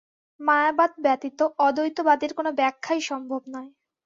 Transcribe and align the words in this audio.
মায়াবাদ 0.39 0.91
ব্যতীত 0.99 1.39
অদ্বৈতবাদের 1.59 2.31
কোন 2.33 2.47
ব্যাখ্যাই 2.51 3.01
সম্ভব 3.01 3.41
নয়। 3.47 3.69